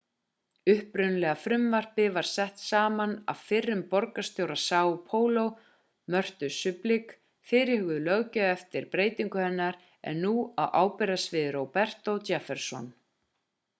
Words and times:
upprunalega 0.71 1.31
frumvarpið 1.39 2.07
var 2.13 2.27
sett 2.29 2.61
saman 2.67 3.11
af 3.33 3.41
fyrrum 3.49 3.81
borgarstjóra 3.91 4.55
são 4.61 4.95
paulo 5.11 5.43
mörtu 6.15 6.49
suplicy. 6.55 7.15
fyrirhuguð 7.51 8.01
löggjöf 8.07 8.53
eftir 8.55 8.87
breytingu 8.95 9.41
hennar 9.43 9.77
er 10.13 10.17
nú 10.23 10.33
á 10.63 10.63
ábyrgðarsviði 10.83 11.53
roberto 11.59 12.17
jefferson 12.31 12.89